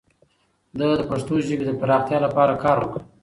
[0.77, 2.99] ده د پښتو ژبې د پراختیا لپاره کار وکړ